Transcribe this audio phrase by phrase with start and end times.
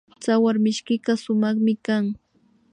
[0.21, 2.05] Tsawarmishkika sumakmi kan